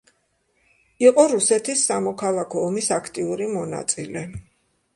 იყო 1.05 1.25
რუსეთის 1.33 1.85
სამოქალაქო 1.91 2.65
ომის 2.71 2.91
აქტიური 2.99 3.53
მონაწილე. 3.55 4.27